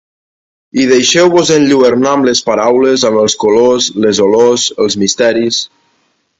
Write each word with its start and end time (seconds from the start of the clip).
I 0.83 0.85
deixeu-vos 0.91 1.51
enlluernar 1.57 2.15
amb 2.19 2.29
les 2.29 2.41
paraules, 2.49 3.05
amb 3.11 3.21
els 3.27 3.37
colors, 3.45 3.93
les 4.07 4.25
olors, 4.29 4.67
els 4.87 5.01
misteris... 5.05 5.65